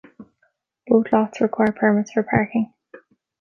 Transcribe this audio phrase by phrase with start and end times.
[0.87, 2.73] Both lots require permits for parking.